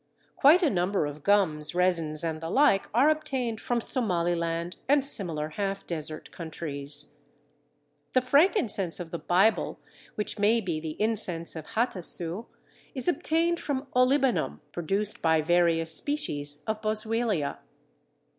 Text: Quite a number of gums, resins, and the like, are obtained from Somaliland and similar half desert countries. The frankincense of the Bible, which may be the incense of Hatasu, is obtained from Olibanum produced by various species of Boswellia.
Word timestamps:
Quite 0.35 0.63
a 0.63 0.69
number 0.71 1.05
of 1.05 1.21
gums, 1.21 1.75
resins, 1.75 2.23
and 2.23 2.41
the 2.41 2.49
like, 2.49 2.87
are 2.91 3.11
obtained 3.11 3.61
from 3.61 3.79
Somaliland 3.79 4.77
and 4.89 5.05
similar 5.05 5.49
half 5.49 5.85
desert 5.85 6.31
countries. 6.31 7.17
The 8.13 8.21
frankincense 8.21 8.99
of 8.99 9.11
the 9.11 9.19
Bible, 9.19 9.77
which 10.15 10.39
may 10.39 10.59
be 10.59 10.79
the 10.79 10.99
incense 10.99 11.55
of 11.55 11.67
Hatasu, 11.75 12.47
is 12.95 13.07
obtained 13.07 13.59
from 13.59 13.85
Olibanum 13.95 14.61
produced 14.71 15.21
by 15.21 15.39
various 15.43 15.93
species 15.93 16.63
of 16.65 16.81
Boswellia. 16.81 17.59